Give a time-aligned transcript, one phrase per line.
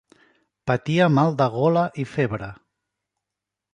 [0.69, 2.49] Patia mal de gola i febre.